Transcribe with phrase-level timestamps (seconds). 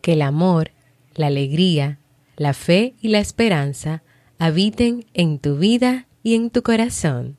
[0.00, 0.72] que el amor,
[1.14, 1.98] la alegría,
[2.36, 4.02] la fe y la esperanza
[4.38, 7.36] habiten en tu vida y en tu corazón.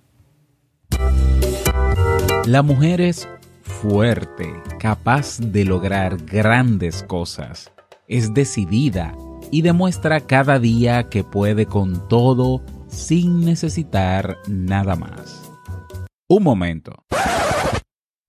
[2.45, 3.27] La mujer es
[3.61, 7.71] fuerte, capaz de lograr grandes cosas.
[8.07, 9.15] Es decidida
[9.51, 15.51] y demuestra cada día que puede con todo sin necesitar nada más.
[16.27, 17.03] Un momento.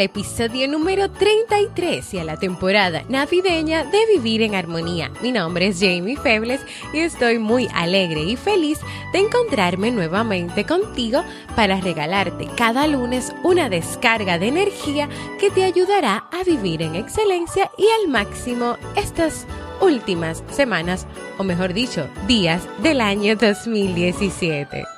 [0.00, 5.10] Episodio número 33 y a la temporada navideña de Vivir en Armonía.
[5.22, 6.60] Mi nombre es Jamie Febles
[6.92, 8.78] y estoy muy alegre y feliz
[9.12, 11.22] de encontrarme nuevamente contigo
[11.56, 15.08] para regalarte cada lunes una descarga de energía
[15.40, 19.46] que te ayudará a vivir en excelencia y al máximo estas
[19.80, 21.06] últimas semanas,
[21.38, 24.97] o mejor dicho, días del año 2017.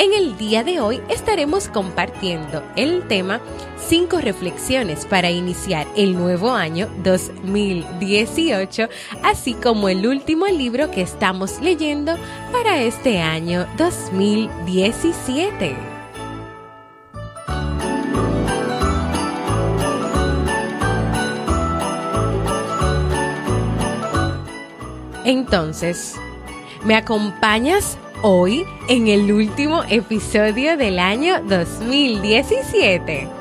[0.00, 3.38] En el día de hoy estaremos compartiendo el tema
[3.76, 8.88] 5 reflexiones para iniciar el nuevo año 2018,
[9.22, 12.16] así como el último libro que estamos leyendo
[12.50, 15.76] para este año 2017.
[25.26, 26.14] Entonces,
[26.86, 33.39] ¿me acompañas hoy en el último episodio del año 2017.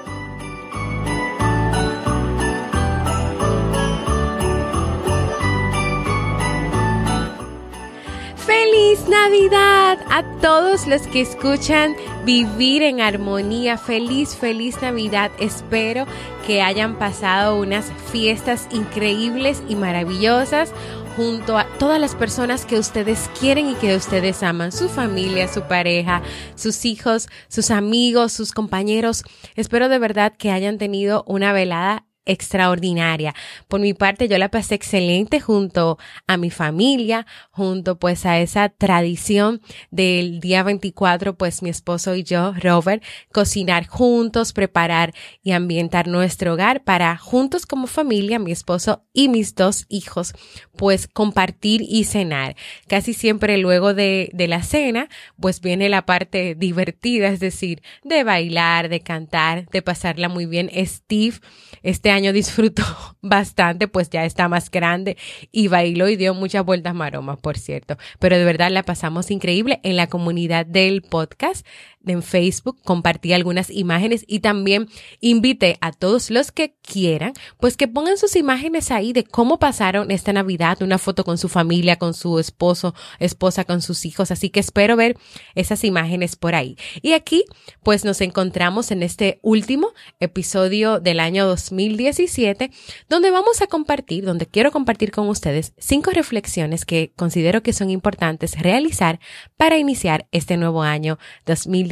[8.80, 13.78] ¡Feliz Navidad a todos los que escuchan Vivir en Armonía!
[13.78, 15.32] ¡Feliz, feliz Navidad!
[15.38, 16.06] Espero
[16.48, 20.72] que hayan pasado unas fiestas increíbles y maravillosas
[21.18, 25.64] junto a todas las personas que ustedes quieren y que ustedes aman, su familia, su
[25.64, 26.22] pareja,
[26.56, 29.24] sus hijos, sus amigos, sus compañeros.
[29.56, 33.34] Espero de verdad que hayan tenido una velada extraordinaria.
[33.68, 35.98] Por mi parte, yo la pasé excelente junto
[36.28, 42.24] a mi familia, junto pues a esa tradición del día 24, pues mi esposo y
[42.24, 49.04] yo, Robert, cocinar juntos, preparar y ambientar nuestro hogar para juntos como familia, mi esposo
[49.14, 50.34] y mis dos hijos,
[50.76, 52.56] pues compartir y cenar.
[52.88, 55.10] Casi siempre luego de, de la cena,
[55.40, 60.70] pues viene la parte divertida, es decir, de bailar, de cantar, de pasarla muy bien.
[60.86, 61.38] Steve,
[61.82, 62.84] este año año disfrutó
[63.22, 65.18] bastante, pues ya está más grande
[65.52, 67.98] y bailó y dio muchas vueltas maromas, por cierto.
[68.20, 71.66] Pero de verdad la pasamos increíble en la comunidad del podcast
[72.06, 74.88] en Facebook, compartí algunas imágenes y también
[75.20, 80.10] invité a todos los que quieran, pues que pongan sus imágenes ahí de cómo pasaron
[80.12, 84.32] esta Navidad, una foto con su familia, con su esposo, esposa, con sus hijos.
[84.32, 85.18] Así que espero ver
[85.56, 86.78] esas imágenes por ahí.
[87.02, 87.44] Y aquí,
[87.84, 92.72] pues nos encontramos en este último episodio del año 2017,
[93.10, 97.90] donde vamos a compartir, donde quiero compartir con ustedes cinco reflexiones que considero que son
[97.90, 99.20] importantes realizar
[99.58, 101.89] para iniciar este nuevo año 2017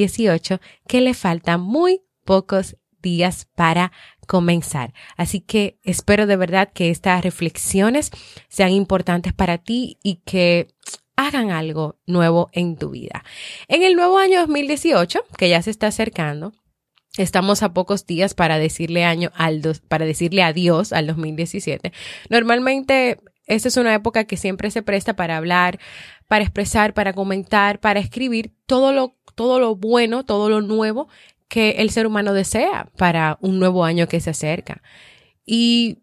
[0.87, 3.91] que le faltan muy pocos días para
[4.27, 4.93] comenzar.
[5.15, 8.11] Así que espero de verdad que estas reflexiones
[8.49, 10.67] sean importantes para ti y que
[11.15, 13.23] hagan algo nuevo en tu vida.
[13.67, 16.53] En el nuevo año 2018, que ya se está acercando,
[17.17, 21.91] Estamos a pocos días para decirle año al para decirle adiós al 2017.
[22.29, 23.17] Normalmente
[23.47, 25.79] esta es una época que siempre se presta para hablar,
[26.27, 31.07] para expresar, para comentar, para escribir todo lo, todo lo bueno, todo lo nuevo
[31.47, 34.81] que el ser humano desea para un nuevo año que se acerca.
[35.45, 35.99] Y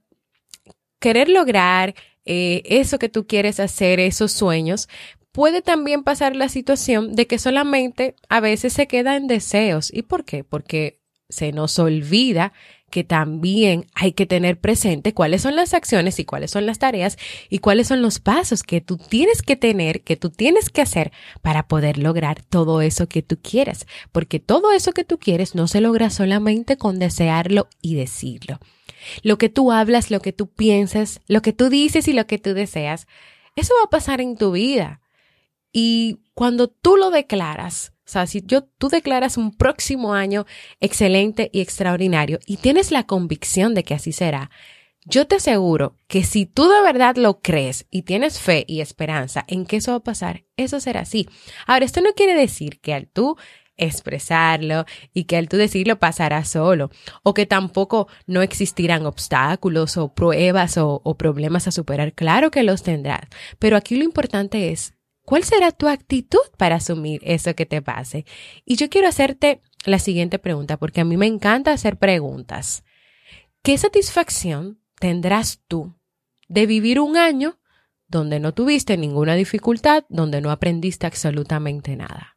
[0.98, 1.94] querer lograr
[2.24, 4.88] eh, eso que tú quieres hacer, esos sueños,
[5.32, 9.92] puede también pasar la situación de que solamente a veces se queda en deseos.
[9.92, 10.44] ¿Y por qué?
[10.44, 12.52] Porque se nos olvida
[12.94, 17.18] que también hay que tener presente cuáles son las acciones y cuáles son las tareas
[17.50, 21.10] y cuáles son los pasos que tú tienes que tener, que tú tienes que hacer
[21.42, 23.88] para poder lograr todo eso que tú quieres.
[24.12, 28.60] Porque todo eso que tú quieres no se logra solamente con desearlo y decirlo.
[29.24, 32.38] Lo que tú hablas, lo que tú piensas, lo que tú dices y lo que
[32.38, 33.08] tú deseas,
[33.56, 35.00] eso va a pasar en tu vida.
[35.72, 40.46] Y cuando tú lo declaras, o sea, si yo, tú declaras un próximo año
[40.80, 44.50] excelente y extraordinario y tienes la convicción de que así será,
[45.06, 49.44] yo te aseguro que si tú de verdad lo crees y tienes fe y esperanza
[49.48, 51.28] en que eso va a pasar, eso será así.
[51.66, 53.36] Ahora, esto no quiere decir que al tú
[53.76, 56.90] expresarlo y que al tú decirlo pasará solo
[57.22, 62.12] o que tampoco no existirán obstáculos o pruebas o, problemas a superar.
[62.12, 63.28] Claro que los tendrás,
[63.58, 68.26] pero aquí lo importante es ¿Cuál será tu actitud para asumir eso que te pase?
[68.66, 72.84] Y yo quiero hacerte la siguiente pregunta, porque a mí me encanta hacer preguntas.
[73.62, 75.94] ¿Qué satisfacción tendrás tú
[76.48, 77.58] de vivir un año
[78.06, 82.36] donde no tuviste ninguna dificultad, donde no aprendiste absolutamente nada?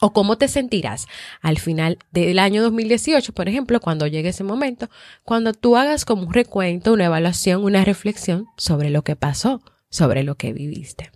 [0.00, 1.06] ¿O cómo te sentirás
[1.40, 4.90] al final del año 2018, por ejemplo, cuando llegue ese momento,
[5.22, 10.24] cuando tú hagas como un recuento, una evaluación, una reflexión sobre lo que pasó, sobre
[10.24, 11.12] lo que viviste?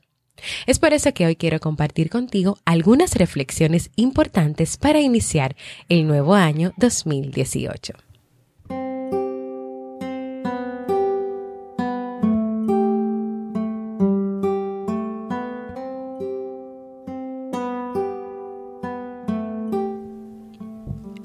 [0.67, 5.57] Es por eso que hoy quiero compartir contigo algunas reflexiones importantes para iniciar
[5.89, 7.95] el nuevo año 2018.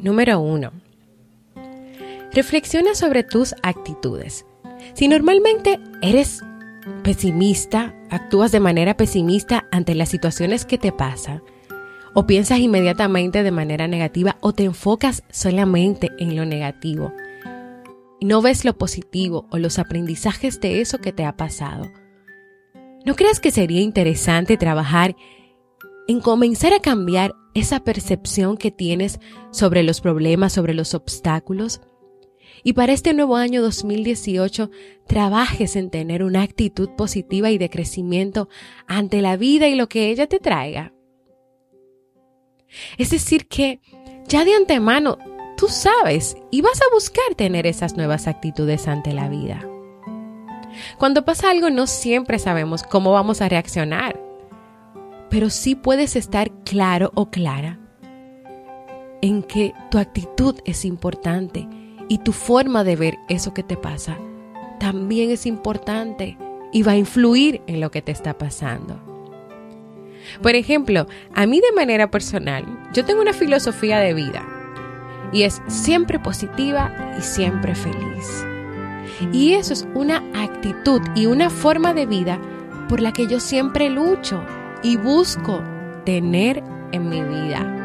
[0.06, 0.72] Número 1.
[2.32, 4.46] Reflexiona sobre tus actitudes.
[4.94, 6.44] Si normalmente eres
[7.04, 11.44] pesimista, actúas de manera pesimista ante las situaciones que te pasan,
[12.14, 17.12] o piensas inmediatamente de manera negativa, o te enfocas solamente en lo negativo,
[18.22, 21.92] no ves lo positivo o los aprendizajes de eso que te ha pasado.
[23.06, 25.16] ¿No crees que sería interesante trabajar
[26.08, 29.20] en comenzar a cambiar esa percepción que tienes
[29.52, 31.81] sobre los problemas, sobre los obstáculos?
[32.63, 34.69] Y para este nuevo año 2018
[35.07, 38.50] trabajes en tener una actitud positiva y de crecimiento
[38.88, 40.94] ante la vida y lo que ella te traiga.
[42.98, 43.80] Es decir, que
[44.28, 45.18] ya de antemano
[45.57, 49.68] tú sabes y vas a buscar tener esas nuevas actitudes ante la vida.
[50.98, 54.19] Cuando pasa algo no siempre sabemos cómo vamos a reaccionar,
[55.30, 57.80] pero sí puedes estar claro o clara
[59.22, 61.68] en que tu actitud es importante
[62.07, 64.18] y tu forma de ver eso que te pasa
[64.80, 66.38] también es importante
[66.72, 69.00] y va a influir en lo que te está pasando.
[70.42, 74.46] Por ejemplo, a mí de manera personal, yo tengo una filosofía de vida
[75.31, 78.46] y es siempre positiva y siempre feliz.
[79.31, 82.40] Y eso es una actitud y una forma de vida
[82.90, 84.44] por la que yo siempre lucho
[84.84, 85.63] y busco
[86.06, 87.84] tener en mi vida.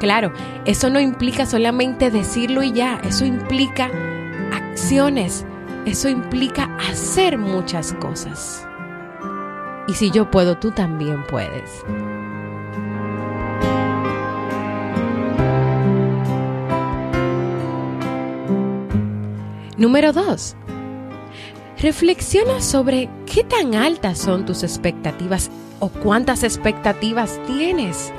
[0.00, 0.32] Claro,
[0.64, 3.90] eso no implica solamente decirlo y ya, eso implica
[4.52, 5.46] acciones,
[5.86, 8.66] eso implica hacer muchas cosas.
[9.86, 11.84] Y si yo puedo, tú también puedes.
[19.76, 20.56] Número 2.
[21.80, 28.12] Reflexiona sobre qué tan altas son tus expectativas o cuántas expectativas tienes.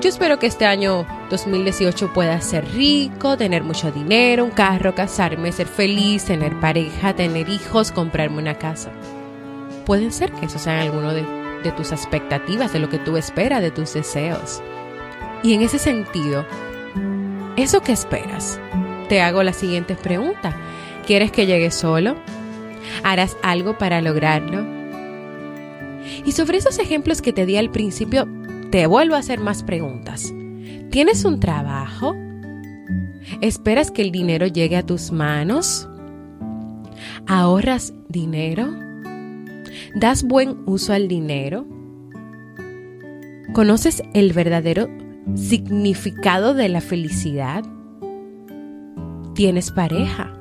[0.00, 5.50] Yo espero que este año 2018 pueda ser rico, tener mucho dinero, un carro, casarme,
[5.50, 8.92] ser feliz, tener pareja, tener hijos, comprarme una casa.
[9.84, 11.24] Pueden ser que eso sean alguno de,
[11.64, 14.62] de tus expectativas, de lo que tú esperas, de tus deseos.
[15.42, 16.46] Y en ese sentido,
[17.56, 18.60] ¿eso que esperas?
[19.08, 20.56] Te hago la siguiente pregunta.
[21.08, 22.14] ¿Quieres que llegue solo?
[23.02, 24.64] ¿Harás algo para lograrlo?
[26.24, 28.28] Y sobre esos ejemplos que te di al principio,
[28.70, 30.32] te vuelvo a hacer más preguntas.
[30.90, 32.14] ¿Tienes un trabajo?
[33.40, 35.88] ¿Esperas que el dinero llegue a tus manos?
[37.26, 38.68] ¿Ahorras dinero?
[39.94, 41.66] ¿Das buen uso al dinero?
[43.52, 44.88] ¿Conoces el verdadero
[45.34, 47.64] significado de la felicidad?
[49.34, 50.34] ¿Tienes pareja?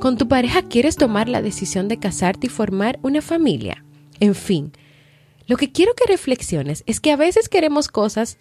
[0.00, 3.84] Con tu pareja quieres tomar la decisión de casarte y formar una familia.
[4.20, 4.72] En fin,
[5.46, 8.38] lo que quiero que reflexiones es que a veces queremos cosas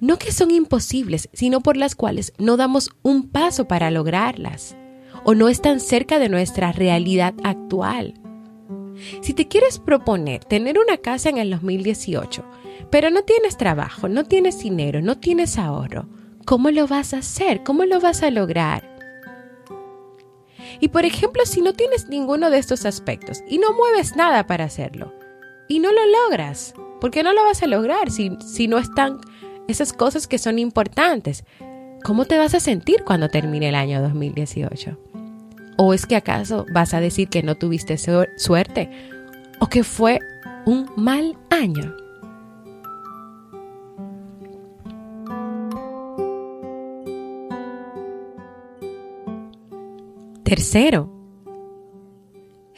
[0.00, 4.76] no que son imposibles, sino por las cuales no damos un paso para lograrlas
[5.24, 8.14] o no están cerca de nuestra realidad actual.
[9.20, 12.44] Si te quieres proponer tener una casa en el 2018,
[12.90, 16.06] pero no tienes trabajo, no tienes dinero, no tienes ahorro,
[16.44, 17.62] ¿cómo lo vas a hacer?
[17.62, 18.96] ¿Cómo lo vas a lograr?
[20.80, 24.64] Y por ejemplo, si no tienes ninguno de estos aspectos y no mueves nada para
[24.64, 25.12] hacerlo,
[25.68, 29.20] y no lo logras, ¿por qué no lo vas a lograr si, si no están
[29.68, 31.44] esas cosas que son importantes?
[32.02, 34.98] ¿Cómo te vas a sentir cuando termine el año 2018?
[35.76, 38.90] ¿O es que acaso vas a decir que no tuviste suerte
[39.60, 40.20] o que fue
[40.64, 41.94] un mal año?
[50.44, 51.17] Tercero,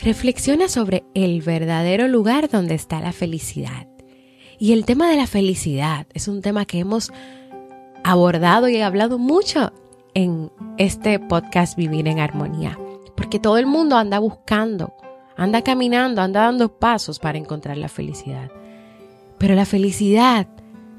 [0.03, 3.87] reflexiona sobre el verdadero lugar donde está la felicidad.
[4.59, 7.13] Y el tema de la felicidad es un tema que hemos
[8.05, 9.73] abordado y hablado mucho
[10.15, 12.79] en este podcast Vivir en Armonía
[13.21, 14.95] porque todo el mundo anda buscando,
[15.37, 18.51] anda caminando, anda dando pasos para encontrar la felicidad.
[19.37, 20.47] Pero la felicidad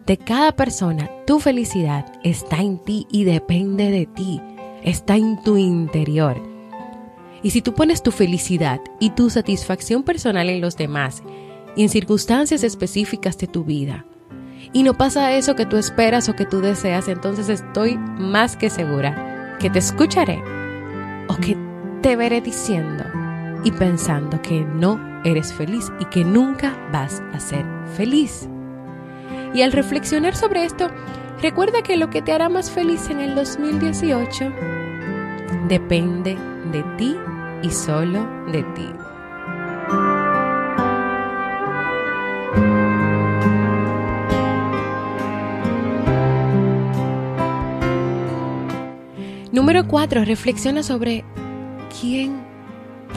[0.06, 4.40] de cada persona, tu felicidad está en ti y depende de ti,
[4.84, 6.51] está en tu interior.
[7.44, 11.24] Y si tú pones tu felicidad y tu satisfacción personal en los demás
[11.76, 14.06] y en circunstancias específicas de tu vida,
[14.74, 18.70] y no pasa eso que tú esperas o que tú deseas, entonces estoy más que
[18.70, 20.42] segura que te escucharé
[21.28, 21.58] o que
[22.02, 23.04] te veré diciendo
[23.64, 28.48] y pensando que no eres feliz y que nunca vas a ser feliz.
[29.54, 30.90] Y al reflexionar sobre esto,
[31.42, 34.52] recuerda que lo que te hará más feliz en el 2018
[35.72, 36.36] depende
[36.74, 37.16] de ti
[37.64, 38.90] y solo de ti.
[49.54, 50.26] Número 4.
[50.26, 51.24] Reflexiona sobre
[52.02, 52.42] quién,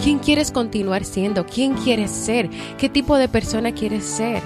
[0.00, 4.40] quién quieres continuar siendo, quién quieres ser, qué tipo de persona quieres ser.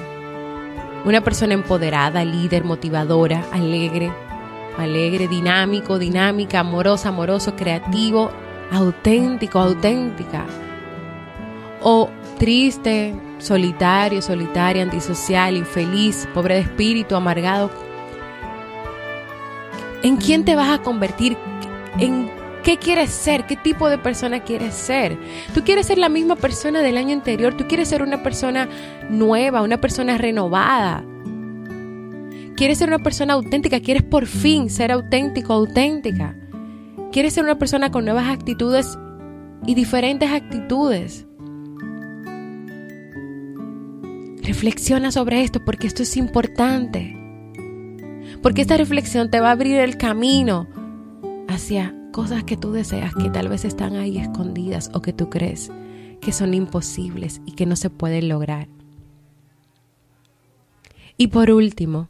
[1.04, 4.10] Una persona empoderada, líder, motivadora, alegre,
[4.78, 8.30] alegre, dinámico, dinámica, amorosa, amoroso, creativo,
[8.70, 10.46] auténtico, auténtica.
[11.82, 12.08] O
[12.38, 17.70] triste, solitario, solitaria, antisocial, infeliz, pobre de espíritu, amargado.
[20.02, 21.36] ¿En quién te vas a convertir?
[21.98, 22.30] ¿En
[22.62, 23.46] ¿Qué quieres ser?
[23.46, 25.16] ¿Qué tipo de persona quieres ser?
[25.54, 28.68] Tú quieres ser la misma persona del año anterior, tú quieres ser una persona
[29.08, 31.02] nueva, una persona renovada.
[32.58, 36.36] Quieres ser una persona auténtica, quieres por fin ser auténtico, auténtica.
[37.12, 38.98] Quieres ser una persona con nuevas actitudes
[39.64, 41.24] y diferentes actitudes.
[44.42, 47.16] Reflexiona sobre esto porque esto es importante.
[48.42, 50.66] Porque esta reflexión te va a abrir el camino
[51.46, 55.70] hacia cosas que tú deseas que tal vez están ahí escondidas o que tú crees
[56.20, 58.66] que son imposibles y que no se pueden lograr.
[61.16, 62.08] Y por último,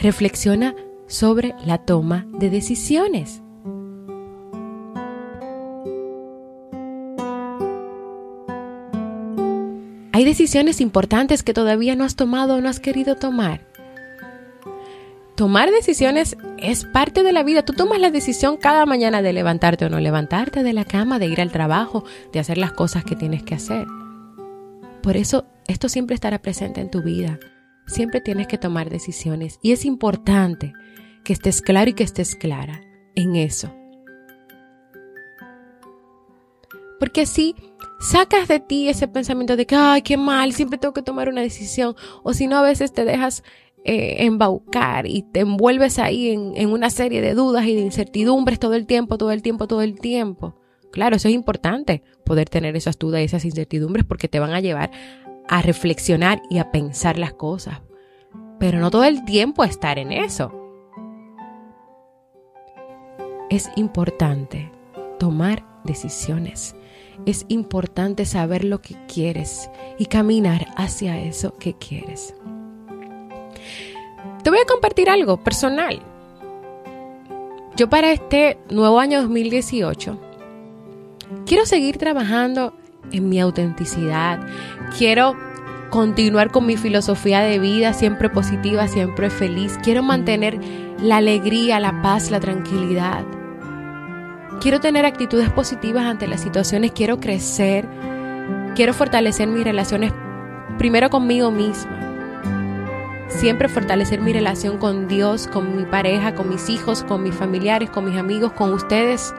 [0.00, 0.74] reflexiona
[1.06, 3.42] sobre la toma de decisiones.
[10.12, 13.68] Hay decisiones importantes que todavía no has tomado o no has querido tomar
[15.38, 17.64] tomar decisiones es parte de la vida.
[17.64, 21.26] Tú tomas la decisión cada mañana de levantarte o no levantarte de la cama, de
[21.26, 22.02] ir al trabajo,
[22.32, 23.86] de hacer las cosas que tienes que hacer.
[25.00, 27.38] Por eso esto siempre estará presente en tu vida.
[27.88, 30.72] Siempre tienes que tomar decisiones y es importante
[31.24, 32.82] que estés claro y que estés clara
[33.14, 33.74] en eso.
[37.00, 37.54] Porque si
[37.98, 41.40] sacas de ti ese pensamiento de que, ay, qué mal, siempre tengo que tomar una
[41.40, 43.42] decisión, o si no, a veces te dejas
[43.84, 48.58] eh, embaucar y te envuelves ahí en, en una serie de dudas y de incertidumbres
[48.58, 50.56] todo el tiempo, todo el tiempo, todo el tiempo.
[50.92, 54.60] Claro, eso es importante, poder tener esas dudas y esas incertidumbres porque te van a
[54.60, 54.90] llevar
[55.48, 57.80] a reflexionar y a pensar las cosas.
[58.58, 60.52] Pero no todo el tiempo estar en eso.
[63.50, 64.70] Es importante
[65.18, 66.76] tomar decisiones.
[67.26, 72.34] Es importante saber lo que quieres y caminar hacia eso que quieres.
[74.42, 76.00] Te voy a compartir algo personal.
[77.76, 80.18] Yo para este nuevo año 2018
[81.46, 82.74] quiero seguir trabajando
[83.12, 84.40] en mi autenticidad.
[84.96, 85.36] Quiero
[85.90, 89.78] continuar con mi filosofía de vida, siempre positiva, siempre feliz.
[89.82, 90.58] Quiero mantener
[91.00, 93.24] la alegría, la paz, la tranquilidad.
[94.60, 97.88] quiero tener actitudes positivas ante las situaciones, quiero crecer,
[98.74, 100.12] quiero fortalecer mis relaciones
[100.78, 101.96] primero conmigo misma.
[103.28, 107.90] Siempre fortalecer mi relación con Dios, con mi pareja, con mis hijos, con mis familiares,
[107.90, 109.34] con mis amigos, con ustedes,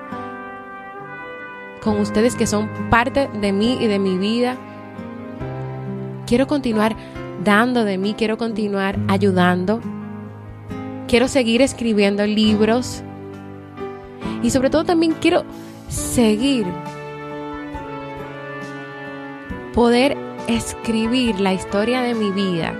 [1.81, 4.57] con ustedes que son parte de mí y de mi vida.
[6.25, 6.95] Quiero continuar
[7.43, 9.81] dando de mí, quiero continuar ayudando.
[11.07, 13.03] Quiero seguir escribiendo libros.
[14.43, 15.43] Y sobre todo también quiero
[15.87, 16.65] seguir
[19.73, 20.17] poder
[20.47, 22.73] escribir la historia de mi vida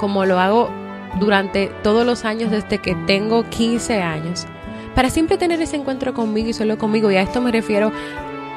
[0.00, 0.70] como lo hago
[1.18, 4.46] durante todos los años desde que tengo 15 años
[4.94, 7.10] para siempre tener ese encuentro conmigo y solo conmigo.
[7.10, 7.92] Y a esto me refiero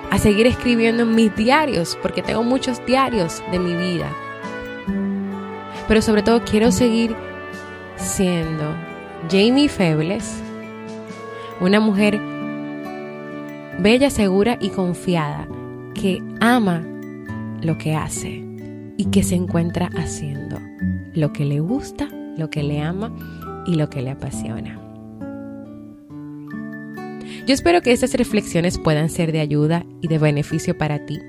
[0.10, 4.12] a seguir escribiendo en mis diarios, porque tengo muchos diarios de mi vida.
[5.88, 7.16] Pero sobre todo quiero seguir
[7.96, 8.76] siendo
[9.30, 10.42] Jamie Febles,
[11.60, 12.20] una mujer
[13.80, 15.48] bella, segura y confiada,
[15.94, 16.84] que ama
[17.62, 18.44] lo que hace
[18.98, 20.60] y que se encuentra haciendo
[21.14, 23.12] lo que le gusta, lo que le ama
[23.66, 24.83] y lo que le apasiona.
[27.46, 31.20] Yo espero que estas reflexiones puedan ser de ayuda y de beneficio para ti.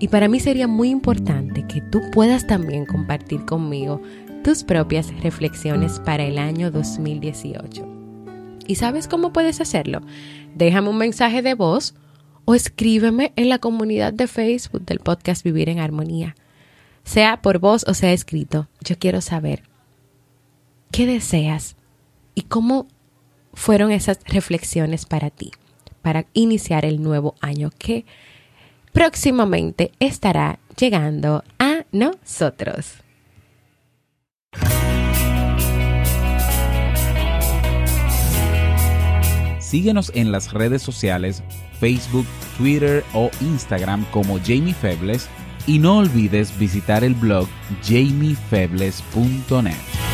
[0.00, 4.00] Y para mí sería muy importante que tú puedas también compartir conmigo
[4.42, 7.86] tus propias reflexiones para el año 2018.
[8.66, 10.00] ¿Y sabes cómo puedes hacerlo?
[10.54, 11.94] Déjame un mensaje de voz
[12.44, 16.34] o escríbeme en la comunidad de Facebook del podcast Vivir en Armonía.
[17.04, 19.64] Sea por voz o sea escrito, yo quiero saber
[20.90, 21.76] qué deseas
[22.34, 22.88] y cómo
[23.52, 25.52] fueron esas reflexiones para ti,
[26.02, 28.04] para iniciar el nuevo año que
[28.92, 32.94] próximamente estará llegando a nosotros.
[39.58, 41.44] Síguenos en las redes sociales,
[41.78, 42.26] Facebook,
[42.58, 45.28] Twitter o Instagram como Jamie Febles
[45.64, 47.46] y no olvides visitar el blog
[47.84, 50.09] jamiefebles.net.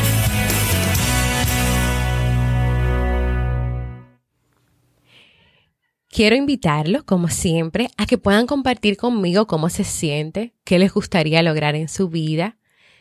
[6.17, 11.43] Quiero invitarlos, como siempre, a que puedan compartir conmigo cómo se siente, qué les gustaría
[11.43, 12.57] lograr en su vida,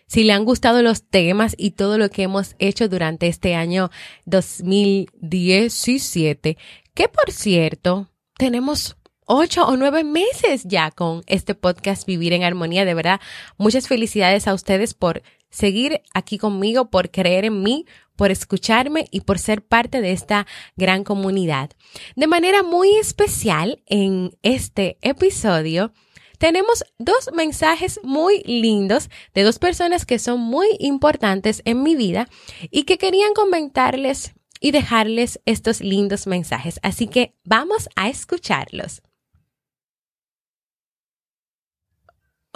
[0.07, 3.91] si le han gustado los temas y todo lo que hemos hecho durante este año
[4.27, 6.59] 2017,
[6.93, 12.85] que por cierto, tenemos ocho o nueve meses ya con este podcast Vivir en Armonía.
[12.85, 13.19] De verdad,
[13.57, 15.23] muchas felicidades a ustedes por
[15.57, 20.47] seguir aquí conmigo, por creer en mí, por escucharme y por ser parte de esta
[20.77, 21.71] gran comunidad.
[22.15, 25.93] De manera muy especial en este episodio,
[26.39, 32.29] tenemos dos mensajes muy lindos de dos personas que son muy importantes en mi vida
[32.71, 36.79] y que querían comentarles y dejarles estos lindos mensajes.
[36.83, 39.01] Así que vamos a escucharlos.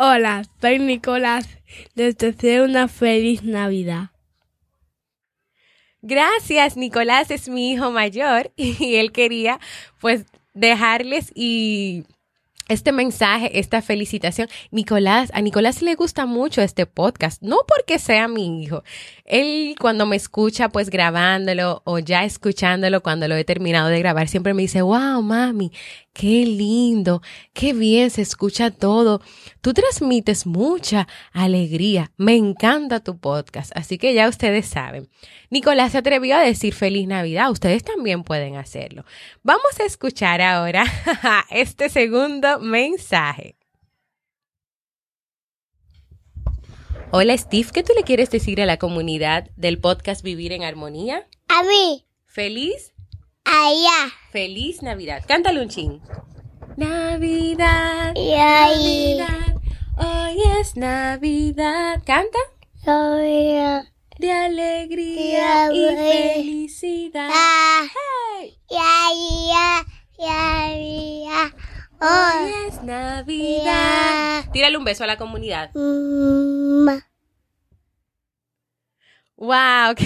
[0.02, 1.46] Hola, soy Nicolás.
[1.94, 4.12] Les deseo una feliz Navidad.
[6.00, 9.60] Gracias, Nicolás es mi hijo mayor y él quería
[10.00, 12.06] pues dejarles y
[12.70, 14.48] este mensaje, esta felicitación.
[14.70, 18.84] Nicolás, a Nicolás le gusta mucho este podcast, no porque sea mi hijo.
[19.24, 24.28] Él cuando me escucha pues grabándolo o ya escuchándolo cuando lo he terminado de grabar,
[24.28, 25.72] siempre me dice, wow, mami,
[26.12, 29.20] qué lindo, qué bien se escucha todo.
[29.61, 32.12] Tú transmites mucha alegría.
[32.16, 33.73] Me encanta tu podcast.
[33.75, 35.09] Así que ya ustedes saben.
[35.51, 37.51] Nicolás se atrevió a decir feliz Navidad.
[37.51, 39.05] Ustedes también pueden hacerlo.
[39.42, 40.85] Vamos a escuchar ahora
[41.51, 43.57] este segundo mensaje.
[47.12, 51.27] Hola Steve, ¿qué tú le quieres decir a la comunidad del podcast Vivir en Armonía?
[51.49, 52.07] A mí.
[52.25, 52.92] ¿Feliz?
[53.44, 54.12] Allá.
[54.33, 55.22] Feliz Navidad.
[55.26, 56.00] Cántale un ching.
[56.76, 58.12] Navidad.
[58.14, 59.16] Y ahí.
[59.18, 59.57] Navidad.
[59.96, 62.03] Hoy es Navidad.
[62.07, 62.38] ¿Canta?
[62.85, 63.85] Soy
[64.18, 67.29] De alegría y felicidad.
[67.33, 67.87] Ah,
[68.70, 69.11] ya,
[69.48, 69.85] ya,
[70.18, 70.68] ya,
[71.24, 71.55] ya.
[72.03, 74.44] Hoy Oh, es Navidad.
[74.53, 75.70] Tírale un beso a la comunidad.
[75.74, 76.88] mm,
[79.37, 79.94] Wow.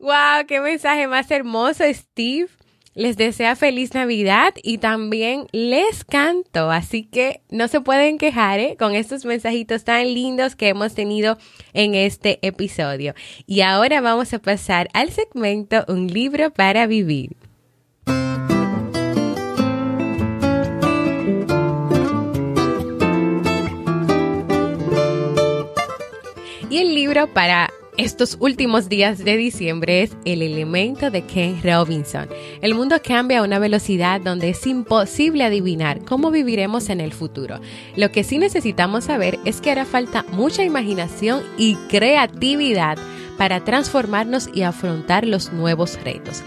[0.00, 2.48] wow, qué mensaje más hermoso, Steve.
[2.94, 8.76] Les desea feliz Navidad y también les canto, así que no se pueden quejar ¿eh?
[8.76, 11.38] con estos mensajitos tan lindos que hemos tenido
[11.72, 13.14] en este episodio.
[13.46, 17.36] Y ahora vamos a pasar al segmento Un libro para vivir.
[26.68, 32.30] Y el libro para estos últimos días de diciembre es el elemento de Ken Robinson.
[32.62, 37.60] El mundo cambia a una velocidad donde es imposible adivinar cómo viviremos en el futuro.
[37.96, 42.96] Lo que sí necesitamos saber es que hará falta mucha imaginación y creatividad
[43.40, 46.42] para transformarnos y afrontar los nuevos retos.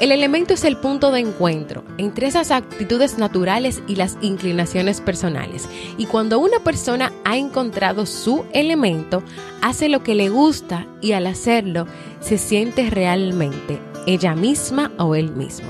[0.00, 5.68] El elemento es el punto de encuentro entre esas actitudes naturales y las inclinaciones personales.
[5.98, 9.22] Y cuando una persona ha encontrado su elemento,
[9.60, 11.86] hace lo que le gusta y al hacerlo
[12.20, 15.68] se siente realmente ella misma o él mismo.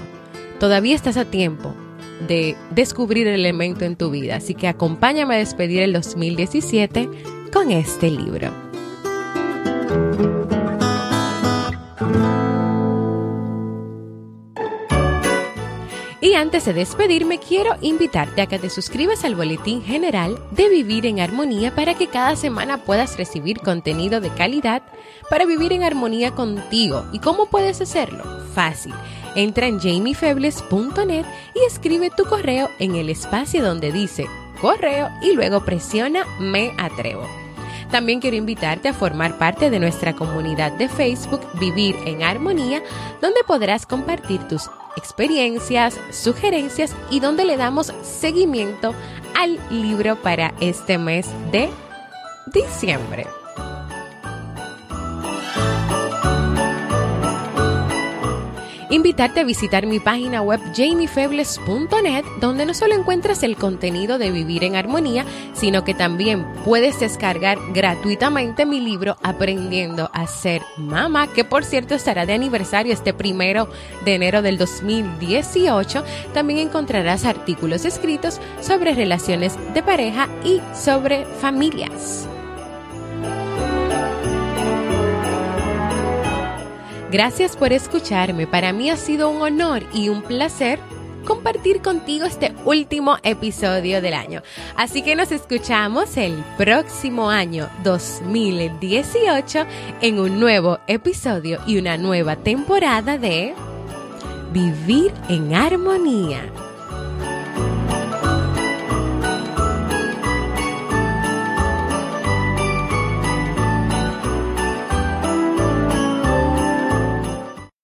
[0.61, 1.75] Todavía estás a tiempo
[2.29, 7.09] de descubrir el elemento en tu vida, así que acompáñame a despedir el 2017
[7.53, 8.53] con este libro.
[16.39, 21.19] Antes de despedirme, quiero invitarte a que te suscribas al boletín general de Vivir en
[21.19, 24.83] Armonía para que cada semana puedas recibir contenido de calidad
[25.29, 27.05] para vivir en armonía contigo.
[27.13, 28.23] ¿Y cómo puedes hacerlo?
[28.55, 28.95] Fácil.
[29.35, 34.27] Entra en jamiefebles.net y escribe tu correo en el espacio donde dice
[34.61, 37.27] correo y luego presiona Me Atrevo.
[37.91, 42.83] También quiero invitarte a formar parte de nuestra comunidad de Facebook Vivir en Armonía,
[43.21, 48.95] donde podrás compartir tus experiencias, sugerencias y donde le damos seguimiento
[49.35, 51.71] al libro para este mes de
[52.53, 53.38] diciembre.
[58.91, 64.65] Invitarte a visitar mi página web jamiefebles.net, donde no solo encuentras el contenido de Vivir
[64.65, 65.25] en Armonía,
[65.55, 71.95] sino que también puedes descargar gratuitamente mi libro Aprendiendo a ser mamá, que por cierto
[71.95, 73.69] estará de aniversario este primero
[74.05, 76.05] de enero del 2018.
[76.33, 82.29] También encontrarás artículos escritos sobre relaciones de pareja y sobre familias.
[87.11, 88.47] Gracias por escucharme.
[88.47, 90.79] Para mí ha sido un honor y un placer
[91.25, 94.43] compartir contigo este último episodio del año.
[94.77, 99.67] Así que nos escuchamos el próximo año 2018
[100.03, 103.55] en un nuevo episodio y una nueva temporada de
[104.53, 106.68] Vivir en Armonía.